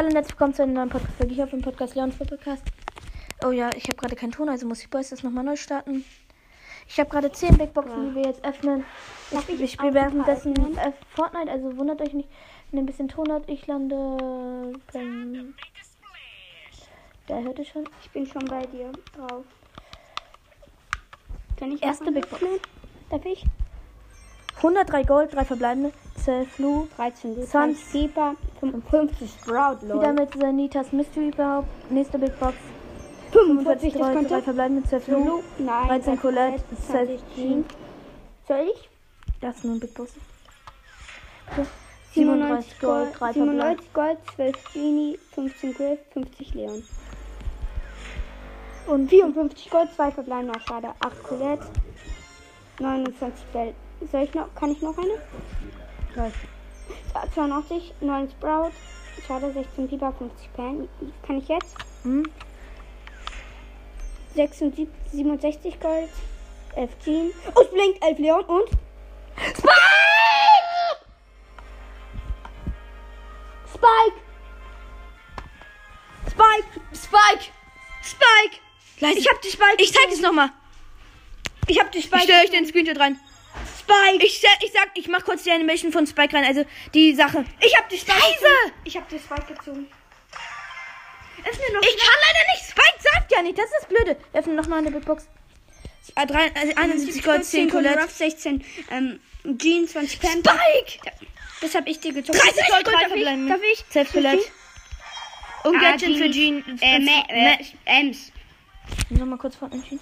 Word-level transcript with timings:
Hallo 0.00 0.08
und 0.08 0.14
herzlich 0.14 0.32
willkommen 0.32 0.54
zu 0.54 0.62
einem 0.62 0.72
neuen 0.72 0.88
Podcast-Folge 0.88 1.34
hier 1.34 1.44
auf 1.44 1.50
dem 1.50 1.60
Podcast 1.60 1.94
Leons 1.94 2.16
Podcast. 2.16 2.62
Oh 3.44 3.50
ja, 3.50 3.68
ich 3.76 3.84
habe 3.84 3.96
gerade 3.96 4.16
keinen 4.16 4.32
Ton, 4.32 4.48
also 4.48 4.66
muss 4.66 4.80
ich 4.80 4.88
Boys 4.88 5.10
das 5.10 5.22
nochmal 5.22 5.44
neu 5.44 5.56
starten. 5.56 6.06
Ich 6.88 6.98
habe 6.98 7.10
gerade 7.10 7.30
10 7.30 7.58
Big 7.58 7.74
Boxen, 7.74 8.08
die 8.08 8.14
wir 8.14 8.22
jetzt 8.22 8.42
öffnen. 8.42 8.86
Ich, 9.30 9.48
ich 9.50 9.60
ich 9.60 9.72
spiele 9.72 9.92
währenddessen 9.92 10.54
äh, 10.78 10.92
Fortnite, 11.14 11.50
also 11.50 11.76
wundert 11.76 12.00
euch 12.00 12.14
nicht, 12.14 12.30
wenn 12.70 12.78
ihr 12.78 12.82
ein 12.84 12.86
bisschen 12.86 13.08
Ton 13.08 13.30
hat. 13.30 13.42
Ich 13.46 13.66
lande. 13.66 14.72
Beim 14.90 15.54
der 17.28 17.42
hört 17.42 17.58
es 17.58 17.68
schon. 17.68 17.84
Ich 18.02 18.08
bin 18.08 18.26
schon 18.26 18.46
bei 18.46 18.62
dir 18.62 18.92
drauf. 19.14 19.44
Kann 21.58 21.72
ich 21.72 21.82
Erste 21.82 22.10
Big 22.10 22.26
Box. 22.30 22.42
Darf 23.10 23.26
ich? 23.26 23.44
103 24.56 25.02
Gold, 25.02 25.34
3 25.34 25.44
verbleibende, 25.44 25.92
12 26.24 26.48
Flu. 26.52 26.88
13 26.96 27.34
Sonst- 27.34 27.50
Sonst 27.52 27.92
Keeper, 27.92 28.34
55 28.60 29.30
Sprout, 29.30 29.82
Wieder 29.82 29.94
Leute. 29.94 30.12
mit 30.12 30.34
Sanitas 30.34 30.92
Mystery 30.92 31.28
überhaupt. 31.28 31.68
Nächste 31.90 32.18
Big 32.18 32.38
Box. 32.38 32.54
45 33.32 33.92
45 33.92 33.92
das 33.92 34.00
Gold, 34.02 34.14
3 34.14 34.28
Konto. 34.30 34.44
verbleibende, 34.44 34.88
12 34.88 35.04
Flu. 35.04 35.18
Lulu, 35.18 35.42
nein. 35.58 35.88
13 35.88 36.20
Colette, 36.20 36.62
12 36.86 36.86
20 36.90 37.20
Jean. 37.34 37.64
Soll 38.48 38.66
ich? 38.74 38.88
Das 39.40 39.56
ist 39.56 39.64
nur 39.64 39.74
ein 39.74 39.80
Big 39.80 39.94
Box. 39.94 40.12
Okay. 41.52 41.66
37 42.12 42.80
Gold, 42.80 43.08
3 43.12 43.32
verbleibende. 43.32 43.82
97 43.82 43.92
Gold, 43.92 44.18
12 44.34 44.72
Genie, 44.74 45.18
15 45.32 45.74
Griff, 45.74 45.98
50 46.12 46.54
Leon. 46.54 46.82
Und 48.88 49.08
54 49.08 49.70
Gold, 49.70 49.88
2 49.94 50.10
verbleiben 50.10 50.46
noch 50.48 50.60
schade. 50.66 50.88
8 51.00 51.22
Colette, 51.22 51.66
29 52.80 53.44
Bell. 53.52 53.74
Soll 54.10 54.22
ich 54.22 54.34
noch? 54.34 54.52
Kann 54.54 54.72
ich 54.72 54.82
noch 54.82 54.96
eine? 54.98 55.12
Drei. 56.14 56.32
82, 57.34 57.94
9 58.00 58.30
Sprout, 58.30 58.72
schade, 59.26 59.52
16 59.52 59.88
Pieper, 59.88 60.12
50 60.12 60.52
Pan. 60.54 60.88
Kann 61.26 61.38
ich 61.38 61.48
jetzt? 61.48 61.76
Hm? 62.02 62.24
76, 64.34 64.88
67 65.12 65.80
Gold, 65.80 66.08
11 66.76 66.90
Jean. 67.04 67.32
Oh, 67.54 67.60
es 67.62 67.70
blinkt 67.70 68.04
11 68.04 68.18
Leon 68.18 68.44
und. 68.44 68.68
Spike! 69.36 69.70
Spike! 73.66 74.20
Spike! 76.30 76.80
Spike! 76.94 77.50
Spike! 78.02 78.60
Leise. 79.00 79.18
Ich 79.18 79.28
hab 79.30 79.40
die 79.42 79.48
Spike. 79.50 79.76
Ich 79.78 79.92
zeig 79.92 80.08
es 80.12 80.20
nochmal. 80.20 80.50
Ich 81.66 81.80
hab 81.80 81.90
die 81.92 81.98
Ich 81.98 82.04
Spike. 82.06 82.22
stelle 82.22 82.42
euch 82.44 82.50
den 82.50 82.66
Screenshot 82.66 82.98
rein. 82.98 83.18
Spike! 83.90 84.24
Ich, 84.26 84.42
ich 84.62 84.72
sag, 84.72 84.88
ich 84.94 85.08
mach 85.08 85.24
kurz 85.24 85.42
die 85.44 85.50
Animation 85.50 85.92
von 85.92 86.06
Spike 86.06 86.34
rein, 86.36 86.44
also 86.44 86.64
die 86.94 87.14
Sache. 87.14 87.44
Ich 87.60 87.76
hab 87.76 87.88
die 87.88 87.98
Spike. 87.98 88.14
Gezogen. 88.16 88.72
Ich 88.84 88.96
hab 88.96 89.08
die 89.08 89.18
Spike 89.18 89.54
gezogen. 89.54 89.86
Öffne 91.44 91.64
noch. 91.74 91.82
Ich 91.82 91.96
kann 91.96 92.16
leider 92.26 92.52
nicht. 92.54 92.70
Spike 92.70 92.98
sagt 93.14 93.32
ja 93.32 93.42
nicht, 93.42 93.58
das 93.58 93.64
ist 93.66 93.74
das 93.80 93.88
Blöde. 93.88 94.16
Wir 94.32 94.40
öffnen 94.40 94.56
nochmal 94.56 94.78
eine 94.80 94.90
Big 94.90 95.04
Box. 95.04 95.26
Ah, 96.14 96.26
drei, 96.26 96.46
äh, 96.48 96.74
71 96.76 97.22
Gold, 97.22 97.44
10 97.44 97.70
Colette. 97.70 98.00
Ruff 98.00 98.10
16. 98.10 98.64
Ähm, 98.90 99.20
Jean 99.58 99.86
20 99.88 100.20
Pan. 100.20 100.30
Spike! 100.32 101.14
Das 101.60 101.74
hab 101.74 101.86
ich 101.86 102.00
dir 102.00 102.12
gezogen. 102.12 102.38
30 102.38 102.66
Gold, 102.68 102.86
3 102.86 102.92
darf 102.92 103.14
ich? 103.14 103.48
Darf 103.48 103.60
ich? 103.72 103.84
12 103.90 104.12
Colette. 104.12 104.42
Und 105.64 105.76
Ah, 105.76 105.80
Gadget 105.80 106.16
für 106.18 106.30
Jean. 106.30 106.64
Jean. 106.64 106.78
Äh, 106.80 106.98
Ma- 107.00 107.24
äh, 107.28 107.52
äh, 107.54 108.00
Ems. 108.00 108.32
Nochmal 109.10 109.38
kurz 109.38 109.56
vor 109.56 109.70
entschieden. 109.70 110.00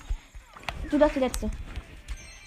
Du 0.90 0.98
darfst 0.98 1.16
die 1.16 1.20
letzte. 1.20 1.50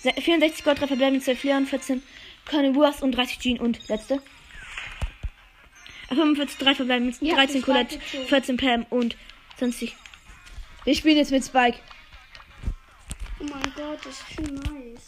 Se- 0.02 0.14
64 0.22 0.64
Gold, 0.64 0.80
3 0.82 0.88
verbleiben, 0.88 1.22
12 1.22 1.44
Leon, 1.44 1.66
14 1.66 2.02
Carnivores 2.46 3.02
und 3.02 3.12
30 3.12 3.40
Jean 3.40 3.60
und 3.60 3.88
letzte. 3.88 4.16
Äh, 6.10 6.16
45, 6.16 6.58
3 6.58 6.76
verbleiben, 6.76 7.16
Ja, 7.22 7.36
13 7.36 7.56
die 7.58 7.62
Colette, 7.62 7.94
Spike 7.96 8.06
gezogen. 8.12 8.28
14 8.28 8.58
Pam 8.58 8.86
und 8.90 9.16
20. 9.58 9.96
Wir 10.86 10.96
spielen 10.96 11.18
jetzt 11.18 11.32
mit 11.32 11.44
Spike. 11.46 11.78
Oh 13.40 13.44
mein 13.44 13.62
Gott, 13.76 14.00
das 14.06 14.20
ist 14.20 14.34
schon 14.36 14.56
nice. 14.56 15.08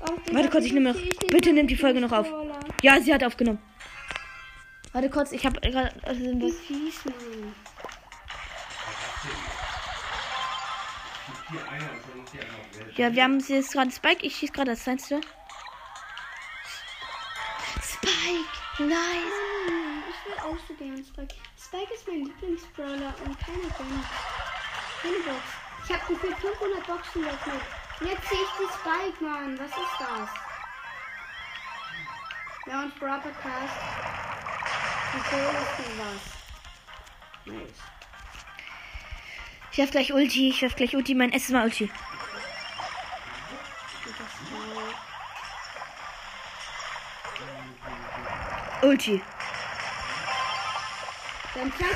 Oh, 0.00 0.06
Warte 0.32 0.48
kurz, 0.50 0.64
ich 0.64 0.72
nehme 0.72 0.92
noch. 0.92 1.00
Bitte 1.30 1.52
nimm 1.52 1.66
die 1.66 1.76
Folge 1.76 2.00
noch 2.00 2.12
auf. 2.12 2.26
Ja, 2.82 3.00
sie 3.00 3.12
hat 3.12 3.24
aufgenommen. 3.24 3.58
Warte 4.92 5.10
kurz, 5.10 5.32
ich 5.32 5.44
habe 5.44 5.60
gerade. 5.60 5.92
Also 6.04 6.20
Wie 6.20 6.40
wir- 6.40 6.52
fies, 6.52 7.04
Mann. 7.04 7.54
Ja, 12.96 13.12
wir 13.12 13.22
haben 13.22 13.38
jetzt 13.40 13.72
gerade 13.72 13.90
Spike. 13.90 14.24
Ich 14.24 14.36
schieße 14.36 14.52
gerade 14.52 14.72
das 14.72 14.82
Fenster. 14.82 15.20
Spike, 17.82 18.48
nice. 18.78 19.38
Ich 20.08 20.26
will 20.26 20.38
auch 20.40 20.58
so 20.66 20.74
gern 20.74 21.04
Spike. 21.04 21.34
Spike 21.58 21.94
ist 21.94 22.06
mein 22.06 22.24
Lieblingsbrawler 22.24 23.14
und 23.24 23.38
keiner 23.40 23.70
gönnt. 23.76 24.06
Keine 25.02 25.18
Box. 25.18 25.42
Ich 25.84 25.94
habe 25.94 26.14
gefühlt 26.14 26.38
500 26.38 26.86
Boxen 26.86 27.22
geöffnet. 27.22 27.62
Jetzt 28.00 28.28
sehe 28.28 28.38
ich 28.38 28.50
die 28.58 28.68
Spike, 28.78 29.24
Mann. 29.24 29.58
Was 29.58 29.70
ist 29.70 29.98
das? 29.98 30.30
Ja, 32.66 32.82
und 32.82 32.98
Brawl 33.00 33.20
Podcast. 33.20 33.74
Wie 35.12 35.34
cool 35.34 35.54
ist 35.62 35.78
denn 35.78 35.98
was? 35.98 36.22
Nice. 37.46 37.97
Ich 39.72 39.78
werf 39.78 39.90
gleich 39.90 40.12
Ulti. 40.12 40.50
Ich 40.50 40.62
werf 40.62 40.76
gleich 40.76 40.94
Ulti. 40.94 41.14
Mein 41.14 41.30
erstes 41.30 41.50
Mal 41.50 41.64
Ulti. 41.64 41.90
Ulti. 48.82 49.20
Dein 51.54 51.72
dein. 51.78 51.88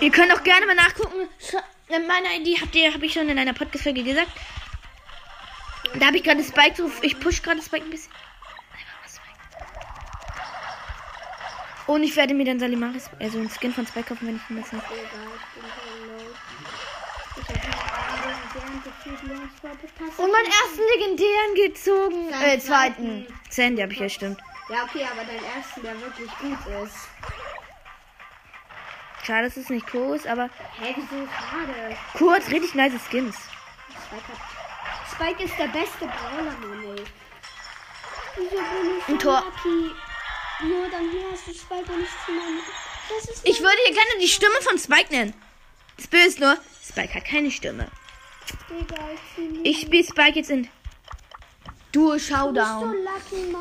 Ihr 0.00 0.10
könnt 0.10 0.32
auch 0.32 0.44
gerne 0.44 0.66
mal 0.66 0.74
nachgucken. 0.74 1.28
Meine 1.88 2.36
ID 2.36 2.60
habt 2.60 2.74
ihr, 2.74 2.92
habe 2.92 3.06
ich 3.06 3.14
schon 3.14 3.28
in 3.28 3.38
einer 3.38 3.54
Podcast-Folge 3.54 4.02
gesagt. 4.02 4.30
Da 5.94 6.06
habe 6.06 6.18
ich 6.18 6.22
gerade 6.22 6.44
Spike 6.44 6.82
drauf. 6.82 6.98
Ich 7.02 7.18
push 7.18 7.42
gerade 7.42 7.62
Spike 7.62 7.86
ein 7.86 7.90
bisschen. 7.90 8.12
Und 11.88 12.02
ich 12.02 12.14
werde 12.16 12.34
mir 12.34 12.44
dann 12.44 12.60
Salimaris, 12.60 13.08
also 13.18 13.38
einen 13.38 13.48
Skin 13.48 13.72
von 13.72 13.86
Spike 13.86 14.10
kaufen, 14.10 14.28
wenn 14.28 14.36
ich 14.36 14.50
ihn 14.50 14.62
Podcast. 14.62 14.82
Und 20.18 20.30
meinen 20.30 20.46
ersten 20.46 20.82
legendären 20.98 21.54
gezogen. 21.54 22.28
Äh, 22.28 22.58
zweiten. 22.58 23.26
zweiten. 23.26 23.26
Sandy 23.48 23.80
habe 23.80 23.92
ich 23.94 24.00
ja, 24.00 24.08
stimmt. 24.10 24.38
Ja, 24.68 24.84
okay, 24.84 25.06
aber 25.10 25.24
dein 25.24 25.42
ersten, 25.42 25.82
der 25.82 25.98
wirklich 25.98 26.30
gut 26.38 26.58
ist. 26.84 27.08
Schade, 29.24 29.44
dass 29.46 29.56
es 29.56 29.70
nicht 29.70 29.94
ist, 29.94 30.26
aber 30.26 30.50
Hä, 30.78 30.94
wieso 30.94 31.26
schade? 31.26 32.34
Hat 32.34 32.50
richtig 32.50 32.74
nice 32.74 32.92
Skins. 33.08 33.36
Spike, 34.06 34.28
hat... 34.28 35.10
Spike 35.10 35.42
ist 35.42 35.58
der 35.58 35.68
beste 35.68 36.06
Brawler, 36.06 36.52
Mann, 36.60 36.84
ey. 36.84 37.04
Wieso 38.36 38.56
bin 38.56 38.98
ich 38.98 39.08
Ein 39.08 39.18
Tor. 39.18 39.42
lucky? 39.42 40.07
Nur 40.60 40.88
dann 40.90 41.10
hier 41.10 41.24
hast 41.30 41.46
du 41.46 41.54
Spike 41.54 41.92
und 41.92 42.02
ich 42.02 42.08
zu 42.26 42.32
meinem... 42.32 42.60
Ich 43.44 43.60
würde 43.60 43.76
hier 43.86 43.94
gerne 43.94 44.10
die 44.20 44.28
Stimme 44.28 44.60
von 44.62 44.78
Spike 44.78 45.10
nennen. 45.10 45.34
Das 45.96 46.06
Böse 46.08 46.26
ist 46.26 46.40
nur, 46.40 46.56
Spike 46.86 47.14
hat 47.14 47.24
keine 47.24 47.50
Stimme. 47.50 47.88
Digga, 48.68 48.96
ich 49.14 49.64
Ich 49.64 49.80
spiele 49.82 50.04
Spike 50.04 50.38
jetzt 50.38 50.50
in 50.50 50.68
Duo 51.92 52.10
Du 52.10 52.12
bist 52.14 52.28
so 52.28 52.34
Showdown. 52.34 52.94
lucky. 53.04 53.56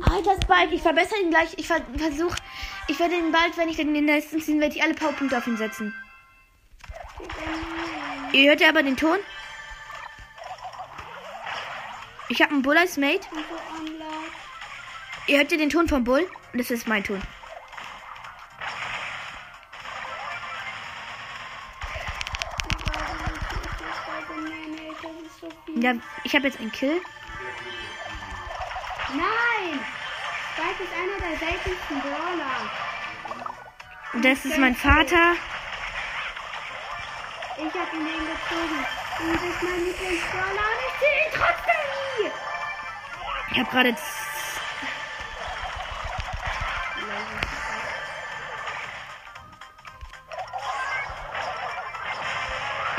Alter 0.00 0.36
Spike, 0.42 0.74
ich 0.74 0.82
verbessere 0.82 1.20
ihn 1.20 1.30
gleich. 1.30 1.50
Ich 1.56 1.66
ver 1.66 1.80
versuche, 1.96 2.36
ich 2.86 2.98
werde 2.98 3.16
ihn 3.16 3.32
bald, 3.32 3.56
wenn 3.56 3.68
ich 3.68 3.76
den 3.76 3.88
in 3.88 3.94
den 3.94 4.04
nächsten 4.04 4.40
ziehen, 4.40 4.60
werde 4.60 4.76
ich 4.76 4.82
alle 4.82 4.94
Powerpunkte 4.94 5.36
auf 5.38 5.46
ihn 5.46 5.56
setzen. 5.56 5.94
Ihr 8.32 8.50
hört 8.50 8.60
ja 8.60 8.68
aber 8.68 8.82
den 8.82 8.96
Ton. 8.96 9.18
Ich 12.28 12.42
habe 12.42 12.52
einen 12.52 12.62
Bull 12.62 12.76
als 12.76 12.96
Mate. 12.96 13.20
Ich 13.22 13.28
bin 13.30 13.44
so 13.48 13.80
unlucky. 13.80 13.98
Ihr 15.28 15.36
hört 15.36 15.52
ja 15.52 15.58
den 15.58 15.68
Ton 15.68 15.86
vom 15.86 16.04
Bull. 16.04 16.26
Und 16.54 16.58
das 16.58 16.70
ist 16.70 16.88
mein 16.88 17.04
Ton. 17.04 17.20
Ja, 25.76 25.92
ich 26.24 26.34
habe 26.34 26.48
jetzt 26.48 26.58
einen 26.58 26.72
Kill. 26.72 27.00
Nein! 29.10 29.80
Spike 30.54 30.82
ist 30.82 30.92
einer 30.94 31.18
der 31.20 31.38
seltensten 31.38 32.00
Brawler. 32.00 32.70
Und 34.14 34.24
das 34.24 34.44
ist 34.46 34.58
mein 34.58 34.74
Vater. 34.74 35.34
Ich 37.58 37.74
hab 37.74 37.92
ihn 37.92 38.06
den 38.06 38.26
gezogen. 38.26 38.86
Und 39.20 39.34
das 39.34 39.42
ist 39.42 39.62
mein 39.62 39.84
Lieblingsbrawler 39.84 40.66
und 40.72 40.80
ich 40.88 40.94
zähle 40.98 41.20
ihn 41.20 41.32
trotzdem 41.34 41.80
nie. 42.18 42.30
Ich 43.52 43.58
habe 43.58 43.70
gerade. 43.70 43.96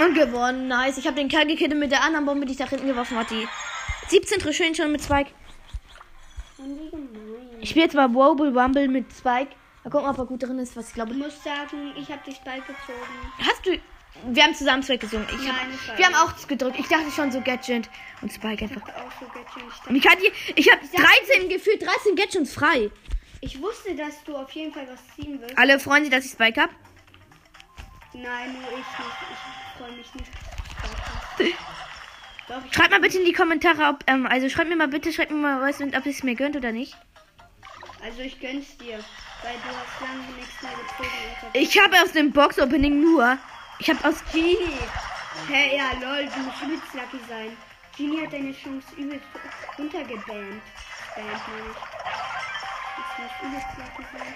Und 0.05 0.13
gewonnen. 0.15 0.67
Nice. 0.67 0.97
Ich 0.97 1.05
habe 1.05 1.15
den 1.15 1.27
Kerl 1.27 1.45
gekillt 1.47 1.75
mit 1.75 1.91
der 1.91 2.03
anderen 2.03 2.25
Bombe, 2.25 2.45
die 2.45 2.53
ich 2.53 2.59
nach 2.59 2.69
hinten 2.69 2.87
geworfen 2.87 3.17
habe, 3.17 3.27
die 3.29 3.47
17 4.09 4.39
Trophäen 4.39 4.73
schon 4.75 4.91
mit 4.91 5.03
Spike. 5.03 5.31
Gemein. 6.57 7.09
Ich 7.61 7.69
spiele 7.69 7.85
jetzt 7.85 7.95
mal 7.95 8.13
Wobble 8.13 8.53
Wumble 8.53 8.87
mit 8.87 9.05
Spike. 9.13 9.49
Mal 9.83 9.89
gucken, 9.91 10.09
ob 10.09 10.17
er 10.17 10.25
gut 10.25 10.43
drin 10.43 10.59
ist, 10.59 10.75
was 10.75 10.89
ich 10.89 10.93
glaube. 10.93 11.11
Ich 11.11 11.17
muss 11.17 11.43
sagen, 11.43 11.93
ich 11.97 12.09
habe 12.09 12.21
die 12.25 12.31
Spike 12.33 12.61
gezogen. 12.61 13.31
Hast 13.39 13.65
du. 13.65 13.77
Wir 14.33 14.43
haben 14.43 14.53
zusammen 14.53 14.83
Spike 14.83 14.99
gesungen. 15.05 15.27
Ich 15.29 15.47
hab, 15.47 15.55
Nein, 15.55 15.71
war 15.87 15.97
wir 15.97 16.05
haben 16.05 16.13
ich. 16.13 16.43
auch 16.43 16.47
gedrückt. 16.47 16.77
Ich 16.79 16.87
dachte 16.87 17.09
schon 17.11 17.31
so 17.31 17.39
Gadget 17.41 17.89
und 18.21 18.31
Spike 18.33 18.65
einfach. 18.65 18.81
Auch 18.81 19.11
so 19.19 19.25
Gadget. 19.27 19.63
Ich, 19.83 19.89
Und 19.89 19.95
ich 19.95 20.07
hatte, 20.07 20.23
ich 20.55 20.69
habe 20.71 20.81
13 21.35 21.47
gefühlt 21.49 21.81
13 21.81 22.15
Gadgets 22.15 22.53
frei. 22.53 22.89
ich 23.41 23.61
wusste, 23.61 23.95
dass 23.95 24.21
du 24.25 24.35
auf 24.35 24.51
jeden 24.51 24.73
Fall 24.73 24.87
was 24.91 24.99
ziehen 25.15 25.39
wirst. 25.39 25.57
Alle 25.57 25.79
freuen 25.79 26.03
sich, 26.03 26.11
dass 26.11 26.25
ich 26.25 26.31
Spike 26.31 26.59
habe. 26.61 26.73
Nein, 28.21 28.53
nur 28.53 28.71
ich 28.71 28.77
nicht. 28.77 28.89
Ich 29.31 29.77
freue 29.77 29.91
mich 29.93 30.13
nicht. 30.15 30.31
Doch, 32.49 32.73
Schreibt 32.73 32.91
mal 32.91 32.99
bitte 32.99 33.19
in 33.19 33.25
die 33.25 33.33
Kommentare, 33.33 33.87
ob 33.87 34.03
ähm, 34.07 34.25
also 34.25 34.49
schreibt 34.49 34.69
mir 34.69 34.75
mal 34.75 34.87
bitte, 34.87 35.13
schreibt 35.13 35.31
mir 35.31 35.37
mal 35.37 35.61
was, 35.61 35.79
ob 35.81 36.05
es 36.05 36.23
mir 36.23 36.35
gönnt 36.35 36.55
oder 36.55 36.71
nicht. 36.71 36.97
also 38.03 38.21
ich 38.21 38.39
gönn's 38.39 38.75
dir. 38.77 38.99
Weil 39.41 39.53
du 39.53 39.69
hast 39.69 40.01
lange 40.01 40.25
nichts 40.35 40.61
mehr 40.61 40.71
gezogen. 40.71 41.49
Ich 41.53 41.79
habe 41.79 42.01
aus 42.01 42.11
dem 42.11 42.31
Box 42.33 42.59
Opening 42.59 42.99
nur. 42.99 43.37
Ich 43.79 43.89
habe 43.89 44.05
aus 44.05 44.21
Genie. 44.33 44.57
Hä, 45.47 45.77
ja, 45.77 45.91
lol, 46.01 46.25
du 46.25 46.39
musst 46.41 46.61
übelst 46.61 46.93
lucky 46.93 47.19
sein. 47.29 47.55
Genie 47.95 48.25
hat 48.25 48.33
deine 48.33 48.51
Chance 48.51 48.87
übelst 48.97 49.25
runtergebannt. 49.77 50.27
Band, 50.27 50.61
meine 51.15 51.69
ich. 51.71 51.77
Das 52.97 53.17
muss 53.17 53.31
übelst 53.49 53.77
lucky 53.77 54.03
sein. 54.11 54.35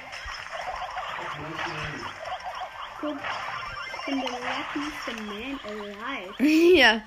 Guck, 3.02 3.18
bin 4.06 4.22
der 4.22 4.30
luckiest 4.30 5.08
man 5.08 5.60
alive. 5.66 6.44
ja. 6.78 7.02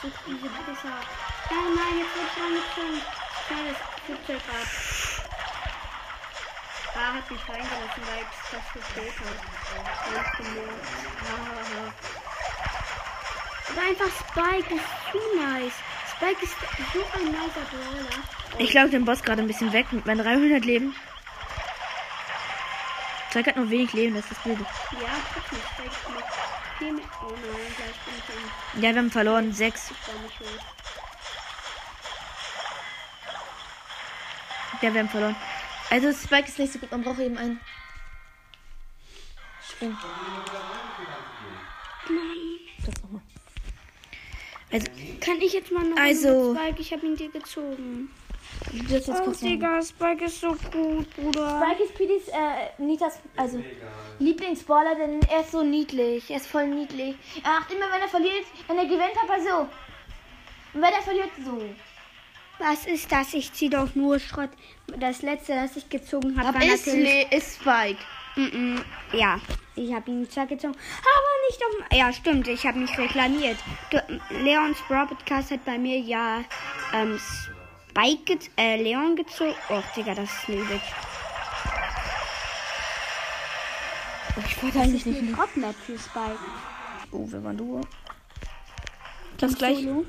Such 0.00 0.18
diese 0.26 0.48
Pisser. 0.48 0.98
Nein, 1.50 1.70
nein, 1.76 1.94
jetzt 1.98 2.14
wird 2.16 2.30
ich 2.34 2.42
angezogen. 2.42 3.00
Schnell 3.46 3.66
das 3.68 3.78
Flugzeug 4.04 4.42
ab. 4.48 4.68
Ah, 6.94 7.14
hat 7.14 7.30
mich 7.30 7.48
reingelassen, 7.48 8.02
weil 8.06 8.22
ich 8.22 8.32
das 8.50 8.64
genau. 10.36 10.72
Ah. 11.28 11.92
Aber 13.70 13.82
einfach 13.88 14.12
Spike 14.28 14.74
ist 14.74 14.90
zu 15.10 15.18
nice. 15.38 15.78
Spike 16.16 16.44
ist 16.44 16.56
so 16.92 17.00
ein 17.18 17.26
nicer 17.26 17.66
Brawler. 17.70 18.18
Ich 18.58 18.74
laufe 18.74 18.90
den 18.90 19.04
Boss 19.04 19.22
gerade 19.22 19.42
ein 19.42 19.48
bisschen 19.48 19.72
weg 19.72 19.92
mit 19.92 20.04
meinen 20.04 20.22
300 20.22 20.64
Leben. 20.64 20.94
Zeig 23.32 23.46
hat 23.46 23.56
nur 23.56 23.70
wenig 23.70 23.92
Leben, 23.94 24.14
das 24.14 24.24
ist 24.24 24.32
das 24.32 24.42
Blöde. 24.42 24.60
Ja, 24.62 25.08
trotzdem 25.32 25.58
Spike 25.72 25.88
ist 25.88 26.08
noch 26.10 26.78
viel 26.78 26.92
mehr. 26.92 27.04
Oh 27.22 27.30
nein, 27.30 27.74
gleich 27.76 27.98
bin 28.04 28.14
ich 28.18 28.74
in. 28.76 28.82
Ja, 28.82 28.90
wir 28.90 28.98
haben 28.98 29.10
verloren. 29.10 29.52
Sechs. 29.52 29.90
Nicht. 29.90 30.40
Ja, 34.82 34.92
wir 34.92 35.00
haben 35.00 35.08
verloren. 35.08 35.36
Also 35.90 36.12
Spike 36.12 36.48
ist 36.48 36.58
nicht 36.58 36.72
so 36.72 36.78
gut, 36.78 36.90
man 36.90 37.02
braucht 37.02 37.20
eben 37.20 37.38
einen. 37.38 37.60
Spring. 39.66 39.96
Das 42.84 42.94
nochmal. 43.02 43.20
Also, 44.72 44.86
Kann 45.20 45.40
ich 45.40 45.52
jetzt 45.52 45.70
mal 45.70 45.84
noch 45.84 45.96
Also- 45.96 46.54
Spike? 46.54 46.80
Ich 46.80 46.92
habe 46.92 47.06
ihn 47.06 47.16
dir 47.16 47.30
gezogen. 47.30 48.10
Darfst 48.72 49.08
jetzt 49.08 49.08
Oh. 49.08 49.32
Digga, 49.32 49.82
Spike 49.82 50.24
ist 50.24 50.40
so 50.40 50.56
gut, 50.72 51.14
Bruder. 51.16 51.62
Spike 51.62 51.82
ist 51.84 51.94
Pitis, 51.94 52.28
äh, 52.28 52.82
Nitas, 52.82 53.18
also 53.36 53.62
Lieblingsballer, 54.18 54.94
denn 54.94 55.20
er 55.30 55.40
ist 55.40 55.52
so 55.52 55.62
niedlich. 55.62 56.30
Er 56.30 56.36
ist 56.36 56.46
voll 56.46 56.66
niedlich. 56.68 57.16
Er 57.42 57.50
macht 57.50 57.72
immer, 57.72 57.86
wenn 57.92 58.00
er 58.00 58.08
verliert, 58.08 58.46
wenn 58.66 58.78
er 58.78 58.84
gewinnt, 58.84 59.16
hat 59.16 59.28
er 59.28 59.42
so. 59.42 59.58
Und 60.74 60.82
wenn 60.82 60.92
er 60.92 61.02
verliert, 61.02 61.30
so. 61.44 61.62
Was 62.58 62.86
ist 62.86 63.10
das? 63.10 63.34
Ich 63.34 63.52
zieh 63.52 63.68
doch 63.68 63.94
nur 63.94 64.18
Schrott. 64.18 64.50
Das 64.98 65.22
letzte, 65.22 65.54
das 65.54 65.76
ich 65.76 65.88
gezogen 65.88 66.38
habe, 66.40 66.54
war 66.54 66.62
ist, 66.64 66.86
natürlich... 66.86 67.30
Le 67.30 67.36
ist 67.36 67.56
Spike. 67.56 67.98
Mm 68.36 68.40
-mm, 68.40 68.84
ja, 69.12 69.38
ich 69.74 69.92
habe 69.92 70.10
ihn 70.10 70.30
zwar 70.30 70.46
gezogen, 70.46 70.74
aber 70.74 71.32
nicht 71.48 71.62
auf... 71.62 71.98
Ja, 71.98 72.12
stimmt, 72.12 72.48
ich 72.48 72.64
habe 72.64 72.78
mich 72.78 72.96
reklamiert. 72.96 73.58
Du, 73.90 73.98
Leons 74.42 74.78
Brawl 74.88 75.06
Podcast 75.06 75.50
hat 75.50 75.64
bei 75.66 75.76
mir 75.76 75.98
ja 75.98 76.42
ähm, 76.94 77.20
Spike, 77.94 78.24
gez 78.36 78.50
äh, 78.56 78.82
Leon 78.82 79.16
gezogen. 79.16 79.54
Oh, 79.68 79.82
Digga, 79.94 80.14
das 80.14 80.30
ist 80.30 80.48
ein 80.48 80.58
übelst... 80.58 80.84
Ich 84.46 84.62
wollte 84.62 84.80
eigentlich 84.80 85.04
nicht. 85.04 85.18
Eine 85.18 85.36
Top-Map 85.36 85.74
für 85.84 85.98
Spike. 85.98 86.38
Oh, 87.10 87.24
wer 87.26 87.44
war 87.44 87.52
du? 87.52 87.82
Das 89.36 89.54
gleich. 89.56 89.78
Solo. 89.82 90.06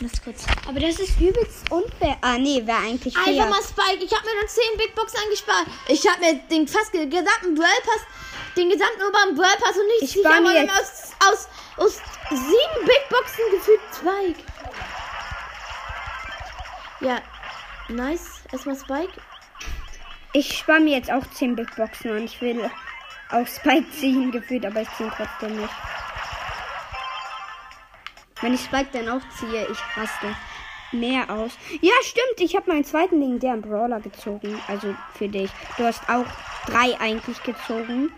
Das 0.00 0.22
kurz. 0.22 0.44
Aber 0.68 0.80
das 0.80 0.98
ist 0.98 1.18
übelst 1.18 1.70
unfair. 1.70 2.18
Ah, 2.20 2.36
nee, 2.36 2.60
wäre 2.66 2.78
eigentlich 2.78 3.16
fair. 3.16 3.26
Einfach 3.26 3.48
mal 3.48 3.62
Spike. 3.62 4.04
Ich 4.04 4.12
habe 4.12 4.26
mir 4.26 4.40
dann 4.40 4.48
10 4.48 4.62
Big 4.76 4.94
Boxen 4.94 5.18
angespart. 5.24 5.66
Ich 5.88 6.06
habe 6.06 6.20
mir 6.20 6.34
den 6.50 6.68
fast 6.68 6.92
ge- 6.92 7.06
gesamten 7.06 7.54
Brawl 7.54 7.80
Pass, 7.86 8.02
den 8.56 8.68
gesamten 8.68 9.02
oberen 9.02 9.34
Brawl 9.34 9.56
Pass 9.62 9.76
und 9.78 9.86
nichts. 9.86 10.14
Ich 10.16 10.20
spar 10.20 10.34
habe 10.34 10.70
aus, 10.72 11.12
aus, 11.26 11.48
aus 11.78 11.94
sieben 12.28 12.86
Big 12.86 13.08
Boxen 13.08 13.44
gefühlt 13.50 13.80
Spike. 13.96 14.40
Ja, 17.04 17.20
nice. 17.90 18.42
Erstmal 18.50 18.76
Spike. 18.76 19.12
Ich 20.32 20.56
spare 20.56 20.80
mir 20.80 20.96
jetzt 20.96 21.12
auch 21.12 21.26
10 21.26 21.54
Big 21.54 21.76
Boxen 21.76 22.10
an. 22.10 22.24
Ich 22.24 22.40
will 22.40 22.70
auch 23.30 23.46
Spike 23.46 23.90
ziehen 23.90 24.32
gefühlt, 24.32 24.64
aber 24.64 24.80
ich 24.80 24.90
ziehe 24.96 25.12
trotzdem 25.14 25.54
nicht. 25.60 25.74
Wenn 28.40 28.54
ich 28.54 28.62
Spike 28.62 28.88
dann 28.92 29.10
auch 29.10 29.20
ziehe, 29.38 29.66
ich 29.70 29.78
raste 29.96 30.34
mehr 30.92 31.28
aus. 31.28 31.52
Ja, 31.82 31.92
stimmt. 32.02 32.40
Ich 32.40 32.56
habe 32.56 32.70
meinen 32.70 32.84
zweiten 32.84 33.20
legendären 33.20 33.60
Brawler 33.60 34.00
gezogen. 34.00 34.58
Also 34.66 34.94
für 35.14 35.28
dich. 35.28 35.50
Du 35.76 35.84
hast 35.84 36.08
auch 36.08 36.26
drei 36.66 36.98
eigentlich 37.00 37.42
gezogen. 37.42 38.12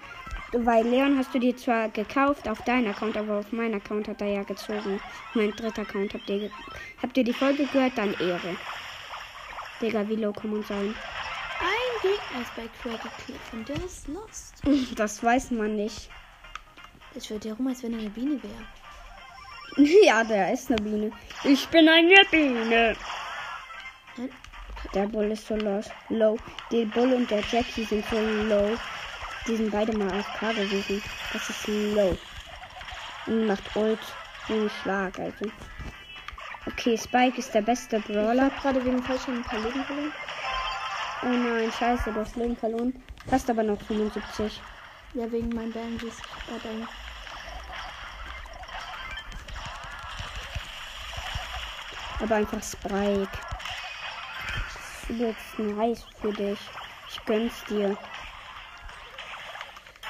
Weil 0.53 0.87
Leon 0.87 1.19
hast 1.19 1.35
du 1.35 1.39
dir 1.39 1.57
zwar 1.57 1.89
gekauft 1.89 2.49
auf 2.49 2.63
deinen 2.63 2.89
Account, 2.89 3.17
aber 3.17 3.39
auf 3.39 3.53
meinen 3.53 3.75
Account 3.75 4.09
hat 4.09 4.21
er 4.21 4.29
ja 4.29 4.43
gezogen. 4.45 5.01
Mein 5.35 5.51
dritter 5.51 5.83
Account 5.83 6.15
habt 6.15 6.29
ihr, 6.31 6.51
habt 7.03 7.17
ihr 7.17 7.25
die 7.25 7.33
Folge 7.33 7.67
gehört? 7.67 7.93
Dann 7.97 8.15
Ehre. 8.15 8.57
Digga, 9.81 10.09
wie 10.09 10.17
low 10.17 10.33
kann 10.33 10.53
man 10.53 10.63
sein? 10.63 10.95
Ein 11.61 12.01
Gegner 12.03 12.43
ist 12.43 12.55
bei 12.55 12.69
Cracky 12.81 13.09
Cliff 13.25 13.53
und 13.53 13.69
der 13.69 13.77
ist 13.77 14.09
lost. 14.09 14.63
Das 14.97 15.23
weiß 15.23 15.51
man 15.51 15.77
nicht. 15.77 16.11
Das 17.15 17.29
wird 17.29 17.45
ja 17.45 17.55
rum, 17.55 17.67
als 17.69 17.83
wenn 17.83 17.95
er 17.95 18.01
eine 18.01 18.11
Biene 18.11 18.41
wäre. 18.43 18.67
Ja, 20.05 20.23
der 20.25 20.53
ist 20.53 20.71
eine 20.71 20.81
Biene. 20.81 21.11
Ich 21.45 21.67
bin 21.69 21.89
eine 21.89 22.15
Biene. 22.31 22.97
Nein. 24.17 24.31
Der 24.95 25.07
Bull 25.07 25.31
ist 25.33 25.47
so 25.47 25.57
low. 25.57 25.81
low. 26.09 26.39
Der 26.71 26.87
Bull 26.87 27.13
und 27.13 27.31
der 27.31 27.43
Jackie 27.51 27.85
sind 27.85 28.05
so 28.09 28.17
low. 28.19 28.77
Die 29.47 29.57
sind 29.57 29.71
beide 29.71 29.97
mal 29.97 30.11
AFK 30.11 30.53
gewesen. 30.55 31.03
Das 31.33 31.49
ist 31.51 31.67
low. 31.69 32.17
Und 33.27 33.47
macht 33.47 33.77
Ult 33.77 33.99
ohne 34.49 34.71
Schlag, 34.83 35.19
also. 35.19 35.51
Okay, 36.67 36.99
Spike 36.99 37.39
ist 37.39 37.55
der 37.55 37.63
beste 37.63 37.97
Ich 37.99 38.05
Brawler. 38.07 38.45
habe 38.45 38.55
gerade 38.61 38.85
wegen 38.85 39.03
falschen 39.03 39.37
ein 39.39 39.43
paar 39.45 39.61
Leben 39.61 39.85
verloren. 39.85 40.13
Oh 41.23 41.29
nein, 41.29 41.73
scheiße, 41.79 42.13
du 42.13 42.21
hast 42.21 42.37
Leben 42.37 42.57
verloren. 42.57 42.93
Hast 43.31 43.49
aber 43.51 43.63
noch 43.63 43.81
75. 43.83 44.61
Ja, 45.15 45.31
wegen 45.31 45.49
meinen. 45.51 45.73
Äh, 45.73 45.99
dein- 46.63 46.89
Aber 52.21 52.35
einfach 52.37 52.63
Spike. 52.63 53.29
Übelst 55.09 55.59
nice 55.59 56.05
für 56.21 56.33
dich. 56.33 56.59
Ich 57.09 57.25
gönn's 57.25 57.65
dir. 57.69 57.97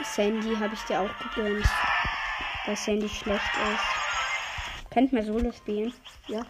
Sandy 0.04 0.54
habe 0.56 0.74
ich 0.74 0.80
dir 0.82 1.00
auch 1.00 1.10
gegönnt. 1.34 1.66
Weil 2.66 2.76
Sandy 2.76 3.08
schlecht 3.08 3.40
ist. 3.40 4.90
Könnt 4.92 5.12
mal 5.12 5.22
Solo 5.24 5.52
spielen. 5.52 5.92
Ja. 6.28 6.44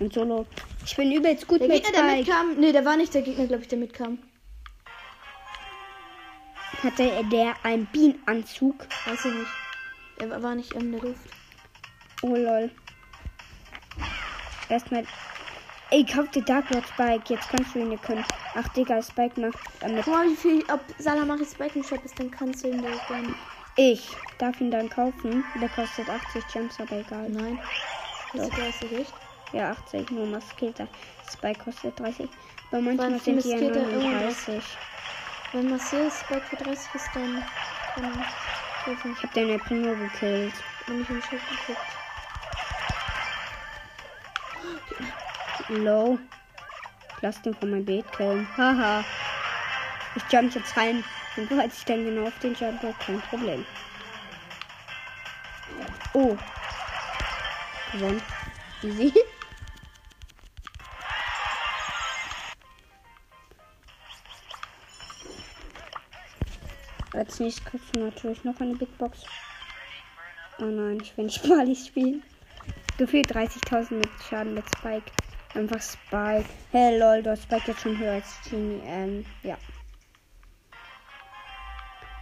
Und 0.00 0.12
Solo. 0.12 0.46
Ich 0.84 0.96
bin 0.96 1.12
übelst 1.12 1.46
gut 1.46 1.60
Der 1.60 1.68
mit 1.68 1.84
Gegner, 1.84 2.02
der 2.02 2.10
Spike. 2.10 2.18
mitkam. 2.30 2.60
Nee, 2.60 2.72
der 2.72 2.84
war 2.84 2.96
nicht 2.96 3.14
der 3.14 3.22
Gegner, 3.22 3.46
glaube 3.46 3.62
ich, 3.62 3.68
der 3.68 3.78
mitkam. 3.78 4.18
Hatte 6.82 7.24
der 7.30 7.54
einen 7.64 7.86
Bienenanzug? 7.86 8.86
Weiß 9.06 9.24
ich 9.24 9.32
nicht. 9.32 9.50
Der 10.20 10.42
war 10.42 10.54
nicht 10.54 10.72
in 10.72 10.92
der 10.92 11.00
Luft. 11.00 11.20
Oh 12.22 12.34
lol. 12.34 12.70
Erstmal. 14.68 15.06
Ey, 15.90 16.04
kauf 16.04 16.28
dir 16.30 16.42
Dark 16.42 16.70
Lord 16.70 16.86
Spike. 16.88 17.22
Jetzt 17.28 17.48
kannst 17.48 17.74
du 17.74 17.80
ihn 17.80 17.92
ja 17.92 17.98
können. 17.98 18.24
Ach, 18.54 18.66
Digga, 18.68 19.02
Spike 19.02 19.40
macht 19.40 19.58
damit. 19.80 20.06
Mal, 20.06 20.28
wie 20.28 20.36
viel, 20.36 20.64
ob 20.72 20.80
Salamari 20.98 21.44
Spike 21.44 21.78
im 21.78 21.84
Shop 21.84 22.04
ist, 22.04 22.18
dann 22.18 22.30
kannst 22.30 22.64
du 22.64 22.68
ihn 22.68 22.82
dir 22.82 22.98
gönnen. 23.06 23.34
Ich 23.76 24.08
darf 24.38 24.60
ihn 24.60 24.70
dann 24.70 24.88
kaufen. 24.88 25.44
Der 25.60 25.68
kostet 25.68 26.08
80 26.08 26.44
Gems, 26.52 26.80
aber 26.80 26.98
egal. 26.98 27.28
Nein. 27.28 27.58
Das 28.32 28.48
Doch. 28.48 28.58
ist 28.58 28.82
30, 28.82 29.00
echt? 29.00 29.14
Ja, 29.52 29.70
80, 29.70 30.10
nur 30.10 30.26
maskierter. 30.26 30.88
Spike 31.30 31.62
kostet 31.62 31.98
30. 32.00 32.28
Aber 32.70 32.80
manchmal 32.80 33.12
Wann 33.12 33.20
sind 33.20 33.44
die 33.44 33.50
ja 33.50 33.56
maskierter 33.56 33.86
39. 33.86 34.64
Wenn 35.52 35.70
Marcel 35.70 36.10
Spike 36.10 36.42
für 36.42 36.56
30 36.56 36.94
ist, 36.94 37.10
dann 37.14 37.44
kann 37.94 39.12
ich 39.16 39.22
hab 39.22 39.32
den 39.34 39.60
Primo 39.60 39.94
gekillt. 39.94 40.54
Wenn 40.86 41.02
ich 41.02 41.10
im 41.10 41.22
Shop 41.22 41.30
geguckt. 41.30 41.78
Low. 45.68 46.18
Lass 47.20 47.40
den 47.42 47.54
von 47.54 47.70
meinem 47.70 47.84
Beet 47.84 48.10
killen. 48.12 48.46
Haha. 48.56 49.04
Ich 50.16 50.22
jump 50.30 50.54
jetzt 50.54 50.76
rein. 50.76 51.02
Und 51.36 51.48
falls 51.48 51.78
ich 51.78 51.84
dann 51.84 52.04
genau 52.04 52.26
auf 52.28 52.38
den 52.40 52.54
jumpe, 52.54 52.94
kein 53.04 53.20
Problem. 53.22 53.64
Oh. 56.12 56.36
Gewonnen. 57.92 58.22
Easy. 58.82 59.12
Als 67.14 67.38
nächstes 67.38 67.64
kriegst 67.64 67.94
du 67.94 68.00
natürlich 68.00 68.42
noch 68.44 68.60
eine 68.60 68.74
Big 68.74 68.98
Box. 68.98 69.24
Oh 70.58 70.64
nein, 70.64 70.98
ich 71.00 71.16
will 71.16 71.26
nicht 71.26 71.42
Bali 71.48 71.74
spielen. 71.74 72.22
Gefühlt 72.98 73.32
30.000 73.32 73.94
mit 73.94 74.08
Schaden 74.28 74.54
mit 74.54 74.64
Spike. 74.76 75.10
Einfach 75.54 75.80
Spike. 75.80 76.48
Hey 76.72 76.98
lol, 76.98 77.22
du 77.22 77.30
hast 77.30 77.44
Spike 77.44 77.62
jetzt 77.68 77.82
schon 77.82 77.96
höher 77.96 78.14
als 78.14 78.40
Genie. 78.50 78.82
Ähm, 78.84 79.24
ja. 79.44 79.56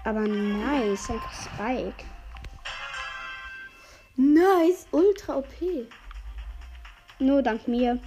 Aber 0.05 0.21
nice, 0.21 1.09
einfach 1.09 1.33
Spike. 1.33 2.05
Nice, 4.17 4.87
ultra 4.91 5.37
OP. 5.37 5.47
Nur 7.19 7.43
dank 7.43 7.67
mir. 7.67 7.99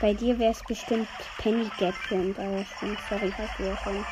Bei 0.00 0.12
dir 0.12 0.38
wäre 0.38 0.52
es 0.52 0.62
bestimmt 0.64 1.08
Penny 1.38 1.70
Gapfield, 1.78 2.38
aber 2.38 2.62
stimmt, 2.76 2.98
sorry, 3.08 3.32
hast 3.38 3.58
du 3.58 3.64
ja 3.64 3.76
schon. 3.78 4.04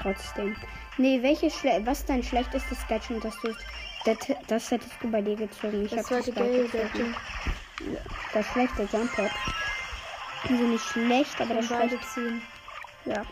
Trotzdem. 0.00 0.54
Nee, 0.96 1.20
welche 1.22 1.50
Schle 1.50 1.84
was 1.84 2.00
ist 2.00 2.08
dein 2.08 2.22
schlechtestes 2.22 2.86
Gadget, 2.86 3.24
das 3.24 3.34
du 3.40 3.52
das, 4.04 4.16
das 4.46 4.70
hättest 4.70 4.92
du 5.00 5.10
bei 5.10 5.22
dir 5.22 5.36
gezogen. 5.36 5.84
Ich 5.84 5.90
Das 5.94 6.06
Spike 6.06 6.32
Gale 6.32 6.64
gezogen. 6.68 7.14
Das 8.32 8.46
schlechte 8.46 8.88
Jump 8.92 9.12
Pad. 9.14 9.30
Also 10.48 10.62
nicht 10.64 10.84
schlecht, 10.84 11.40
aber 11.40 11.54
das 11.54 11.68
Kann 11.68 11.78
beide 11.78 11.96
schlecht. 11.96 12.12
ziehen. 12.12 12.42
Ja. 13.06 13.22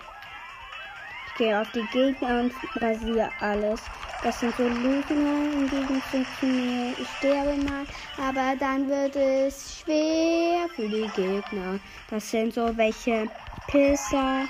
Ich 1.28 1.34
gehe 1.38 1.60
auf 1.60 1.70
die 1.72 1.86
Gegner 1.92 2.40
und 2.40 2.52
rasiere 2.76 3.30
alles. 3.40 3.80
Das 4.22 4.38
sind 4.38 4.54
so 4.56 4.62
Lügner 4.68 5.52
im 5.52 5.68
Gegenzug 5.68 6.26
zu 6.38 6.46
mir. 6.46 6.94
Ich 6.98 7.08
sterbe 7.18 7.56
mal, 7.64 7.84
aber 8.18 8.54
dann 8.58 8.88
wird 8.88 9.16
es 9.16 9.80
schwer 9.80 10.68
für 10.76 10.88
die 10.88 11.08
Gegner. 11.16 11.80
Das 12.08 12.30
sind 12.30 12.54
so 12.54 12.76
welche 12.76 13.28
Pisser. 13.66 14.44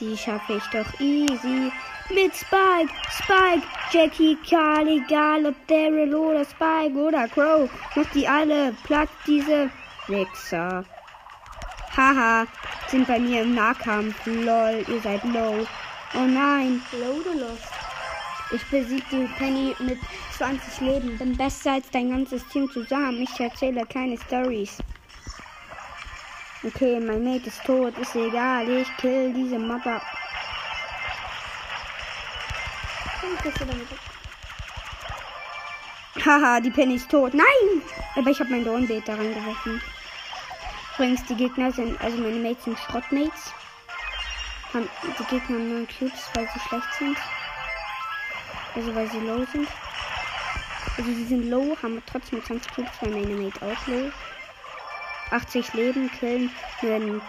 Die 0.00 0.16
schaffe 0.16 0.54
ich 0.54 0.64
doch 0.66 1.00
easy. 1.00 1.72
Mit 2.10 2.34
Spike, 2.36 2.92
Spike, 3.10 3.66
Jackie, 3.90 4.36
Karl, 4.48 4.86
egal 4.88 5.46
ob 5.46 5.54
Daryl 5.66 6.14
oder 6.14 6.44
Spike 6.44 6.96
oder 6.96 7.26
Crow. 7.28 7.68
Macht 7.94 8.14
die 8.14 8.28
alle 8.28 8.72
platt, 8.84 9.08
diese 9.26 9.70
Wichser. 10.06 10.84
Haha, 11.96 12.46
sind 12.88 13.08
bei 13.08 13.18
mir 13.18 13.42
im 13.42 13.54
Nahkampf. 13.54 14.14
Lol, 14.26 14.84
ihr 14.86 15.00
seid 15.02 15.24
low. 15.24 15.66
Oh 16.14 16.26
nein, 16.26 16.80
Low 16.92 17.20
oder 17.20 17.48
Lost? 17.48 17.64
ich 18.52 18.64
besieg 18.70 19.02
die 19.10 19.28
Penny 19.38 19.74
mit 19.80 19.98
20 20.36 20.80
Leben. 20.80 21.18
Bin 21.18 21.36
besser 21.36 21.72
als 21.72 21.90
dein 21.90 22.10
ganzes 22.10 22.46
Team 22.48 22.70
zusammen. 22.70 23.22
Ich 23.22 23.40
erzähle 23.40 23.84
keine 23.86 24.16
Stories. 24.18 24.78
Okay, 26.62 26.98
mein 27.00 27.22
Mate 27.22 27.48
ist 27.48 27.62
tot. 27.64 27.96
Ist 27.98 28.14
egal. 28.14 28.68
Ich 28.68 28.96
kill 28.96 29.32
diese 29.32 29.58
damit. 33.64 33.88
Haha, 36.24 36.60
die 36.60 36.70
Penny 36.70 36.94
ist 36.94 37.10
tot. 37.10 37.34
Nein! 37.34 37.82
Aber 38.16 38.30
ich 38.30 38.40
habe 38.40 38.50
mein 38.50 38.64
Drohnenbild 38.64 39.06
da 39.06 39.14
reingeworfen. 39.14 39.80
Übrigens, 40.94 41.24
die 41.26 41.36
Gegner 41.36 41.70
sind, 41.70 42.00
also 42.00 42.16
meine 42.18 42.38
Mates 42.38 42.64
sind 42.64 42.78
Schrottmates. 42.78 43.52
Die 44.74 45.24
Gegner 45.24 45.56
haben 45.56 45.78
nur 45.78 45.86
Cubes, 45.86 46.30
weil 46.34 46.48
sie 46.52 46.60
schlecht 46.60 46.94
sind. 46.98 47.18
Also 48.74 48.94
weil 48.94 49.08
sie 49.10 49.20
low 49.20 49.44
sind. 49.52 49.68
Also 50.96 51.10
sie 51.12 51.24
sind 51.24 51.50
low, 51.50 51.76
haben 51.82 52.02
trotzdem 52.06 52.42
20 52.42 52.74
Cubes, 52.74 52.92
weil 53.00 53.10
meine 53.10 53.34
Mate 53.34 53.60
auch 53.62 53.86
low. 53.86 54.10
80 55.30 55.72
Leben, 55.74 56.10
killen, 56.18 56.50
nur 56.82 56.94
ein, 56.94 57.22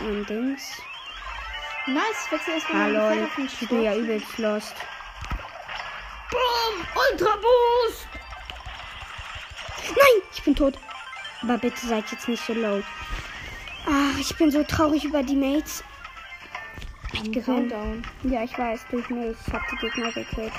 ein 0.00 0.26
Dings. 0.26 0.82
Nice, 1.86 2.30
wechsel 2.30 2.54
erstmal 2.54 2.92
den 2.92 3.46
ich 3.46 3.68
bin 3.68 3.82
ja 3.82 3.94
übelst 3.94 4.38
lost. 4.38 4.74
Boom, 6.30 6.86
Ultra 7.10 7.36
Boost! 7.36 8.08
Nein, 9.88 10.22
ich 10.32 10.42
bin 10.42 10.54
tot. 10.56 10.78
Aber 11.42 11.58
bitte 11.58 11.86
seid 11.86 12.10
jetzt 12.10 12.26
nicht 12.26 12.44
so 12.44 12.54
low. 12.54 12.82
Ah, 13.86 14.18
ich 14.18 14.34
bin 14.36 14.50
so 14.50 14.64
traurig 14.64 15.04
über 15.04 15.22
die 15.22 15.36
Mates. 15.36 15.84
Am 17.18 17.30
Gewonnen. 17.30 17.68
Countdown. 17.68 18.02
Ja, 18.22 18.42
ich 18.42 18.58
weiß, 18.58 18.86
durch 18.90 19.08
mich. 19.10 19.36
Ich 19.46 19.52
hab 19.52 19.68
die 19.68 19.76
Gegner 19.76 20.10
gekillt. 20.10 20.52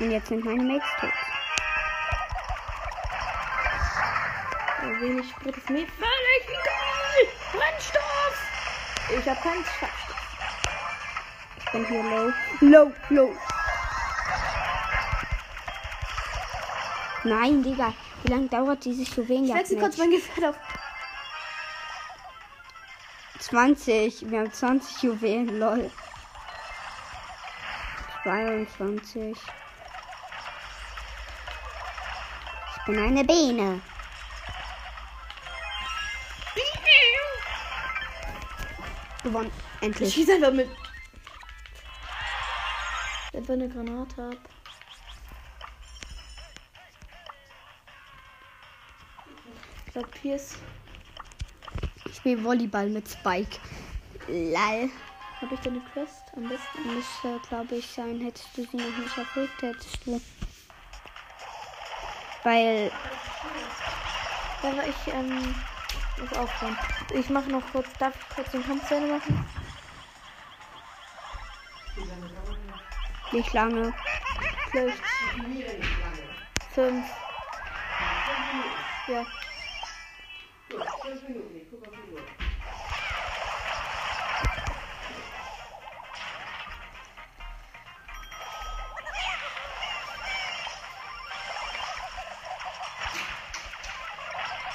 Und 0.00 0.10
jetzt 0.10 0.28
sind 0.28 0.44
meine 0.44 0.62
Mates 0.62 0.88
tot. 0.98 1.27
So 4.88 4.94
wenig 5.02 5.28
Sprit 5.28 5.54
ist 5.54 5.68
mir 5.68 5.86
völlig 5.86 6.44
egal! 6.46 7.28
Brennstoff! 7.52 8.36
Ich 9.18 9.28
hab 9.28 9.42
keinen 9.42 9.62
Schadstoff. 9.62 10.16
Ich 11.58 11.72
bin 11.72 11.84
hier 11.84 12.02
low. 12.02 12.32
Low, 12.60 12.92
low. 13.10 13.36
Nein, 17.24 17.62
Digga. 17.62 17.92
Wie 18.22 18.32
lange 18.32 18.48
dauert 18.48 18.82
dieses 18.82 19.14
Juwelen 19.14 19.44
Ich 19.44 19.54
wechsle 19.54 19.76
kurz 19.78 19.98
mein 19.98 20.10
Gefährt 20.10 20.46
auf. 20.46 20.56
20. 23.40 24.30
Wir 24.30 24.38
haben 24.38 24.52
20 24.52 25.02
Juwelen, 25.02 25.58
lol. 25.58 25.90
22. 28.22 29.36
Ich 32.76 32.84
bin 32.86 32.98
eine 32.98 33.24
Biene. 33.24 33.82
Gewonnen. 39.28 39.50
Ich 39.80 39.86
Endlich. 39.86 40.14
schieße 40.14 40.34
einfach 40.34 40.52
mit. 40.52 40.68
Einfach 43.34 43.52
eine 43.52 43.68
Granate 43.68 44.22
ab. 44.22 44.36
Ich 49.86 49.92
glaube, 49.92 50.08
Pierce. 50.08 50.56
Ich 52.06 52.16
spiele 52.16 52.42
Volleyball 52.42 52.88
mit 52.88 53.08
Spike. 53.08 53.58
Lol. 54.28 54.90
Habe 55.40 55.54
ich 55.54 55.60
deine 55.60 55.80
Quest 55.92 56.22
am 56.34 56.48
besten? 56.48 56.94
Müsste, 56.94 57.40
glaube 57.48 57.76
ich, 57.76 57.86
sein, 57.86 58.20
hättest 58.20 58.48
du 58.56 58.62
sie 58.64 58.76
noch 58.76 58.98
nicht 58.98 59.16
erfüllt, 59.16 59.50
hättest 59.60 60.04
du. 60.04 60.20
Weil, 62.42 62.90
Ja, 64.62 64.70
aber 64.70 64.86
ich 64.86 65.12
ähm, 65.12 65.54
muss 66.20 66.32
aufhören. 66.32 66.76
Ich 67.14 67.28
mache 67.30 67.50
noch 67.50 67.62
kurz, 67.72 67.88
darf 67.98 68.14
ich 68.16 68.34
kurz 68.34 68.50
den 68.50 68.64
Kampf 68.64 68.88
zu 68.88 69.00
machen? 69.00 69.44
nicht 73.32 73.52
lange. 73.52 73.92
Vielleicht 74.70 74.98
fünf. 76.74 77.06
Ja. 79.08 79.26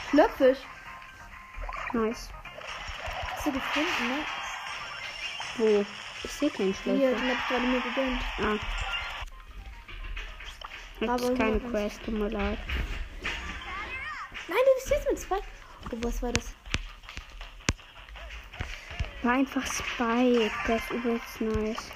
Schlöpfisch. 0.09 0.59
Nice. 1.93 2.29
Hast 3.35 3.45
du 3.45 3.51
gefunden, 3.51 4.07
ne? 4.07 4.25
Wo? 5.57 5.85
Ich 6.23 6.31
sehe 6.31 6.49
keinen 6.49 6.73
Hier, 6.83 6.95
Schlüssel. 7.15 7.17
hab 7.17 7.37
ich 7.37 7.47
gerade 7.47 7.65
mir 7.65 7.81
gegönnt. 7.81 8.21
Ah. 8.39 8.57
Aber 11.01 11.23
Jetzt 11.29 11.37
keine 11.37 11.59
hier- 11.59 11.69
Quest, 11.69 12.03
tut 12.03 12.13
mir 12.13 12.29
leid. 12.29 12.57
Nein, 14.47 14.57
du 14.65 14.73
bist 14.75 14.89
jetzt 14.89 15.09
mit 15.09 15.19
zwei. 15.19 15.37
Oh, 15.37 15.97
was 16.01 16.21
war 16.23 16.31
das? 16.33 16.53
War 19.21 19.33
einfach 19.33 19.65
Spike. 19.65 20.51
Der 20.67 20.75
ist 20.77 20.91
übelst 20.91 21.41
nice. 21.41 21.91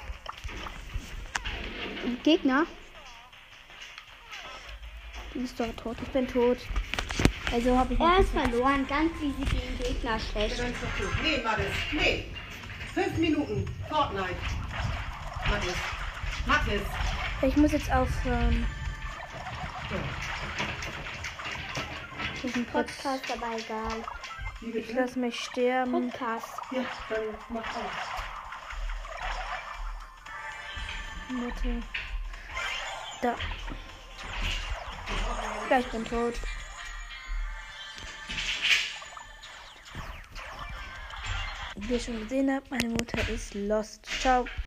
Gegner? 2.23 2.65
Du 5.33 5.41
bist 5.41 5.59
doch 5.59 5.73
tot. 5.75 5.97
Ich 6.01 6.09
bin 6.09 6.27
tot. 6.27 6.57
Also 7.51 7.77
habe 7.77 7.93
ich. 7.93 7.99
Er 7.99 8.19
ist 8.19 8.31
verloren, 8.31 8.85
ganz 8.87 9.11
wie 9.21 9.31
sie 9.31 9.45
gegen 9.45 9.77
Gegner 9.77 10.19
schlecht. 10.19 10.61
Nee, 11.23 11.37
Mattes, 11.43 11.73
nee. 11.93 12.25
Fünf 12.93 13.17
Minuten, 13.17 13.65
Fortnite. 13.89 14.35
Mattes, 15.49 15.75
Mattes. 16.45 16.81
Ich 17.41 17.55
muss 17.55 17.71
jetzt 17.71 17.91
aufhören. 17.91 18.65
Ja. 19.91 19.97
Ich 22.43 22.53
bin 22.53 22.65
Podcast 22.65 23.23
dabei, 23.29 23.55
egal. 23.57 24.03
Ich 24.73 24.93
lass 24.93 25.15
mich 25.15 25.39
sterben. 25.39 26.09
Podcast. 26.09 26.59
Ja, 26.71 26.81
dann 27.09 27.23
mach 27.49 27.61
auf. 27.61 28.17
Mitte. 31.29 31.83
Da. 33.21 33.35
Ich 35.79 35.87
bin 35.87 36.05
tot. 36.05 36.33
wie 41.89 41.93
ihr 41.93 41.99
schon 41.99 42.19
gesehen 42.19 42.51
habt, 42.53 42.69
meine 42.71 42.89
Mutter 42.89 43.27
ist 43.27 43.53
lost. 43.55 44.13
Ciao. 44.19 44.49